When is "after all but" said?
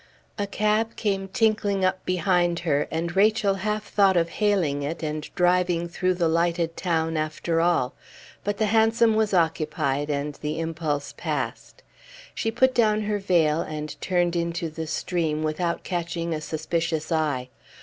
7.17-8.57